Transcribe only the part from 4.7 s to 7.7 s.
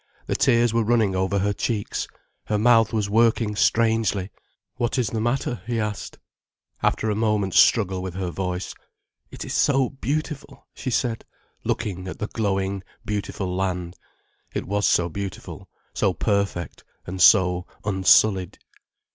"What is the matter?" he asked. After a moment's